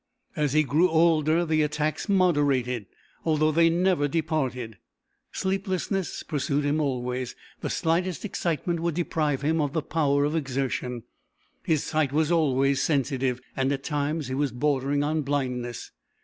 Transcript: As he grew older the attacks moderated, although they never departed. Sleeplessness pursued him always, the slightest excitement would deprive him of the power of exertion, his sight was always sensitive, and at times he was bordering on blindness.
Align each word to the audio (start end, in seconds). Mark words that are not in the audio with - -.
As 0.35 0.53
he 0.53 0.63
grew 0.63 0.89
older 0.89 1.45
the 1.45 1.61
attacks 1.61 2.09
moderated, 2.09 2.87
although 3.23 3.51
they 3.51 3.69
never 3.69 4.07
departed. 4.07 4.79
Sleeplessness 5.31 6.23
pursued 6.23 6.63
him 6.65 6.81
always, 6.81 7.35
the 7.59 7.69
slightest 7.69 8.25
excitement 8.25 8.79
would 8.79 8.95
deprive 8.95 9.43
him 9.43 9.61
of 9.61 9.73
the 9.73 9.83
power 9.83 10.25
of 10.25 10.35
exertion, 10.35 11.03
his 11.61 11.83
sight 11.83 12.11
was 12.11 12.31
always 12.31 12.81
sensitive, 12.81 13.41
and 13.55 13.71
at 13.71 13.83
times 13.83 14.27
he 14.27 14.33
was 14.33 14.51
bordering 14.51 15.03
on 15.03 15.21
blindness. 15.21 15.91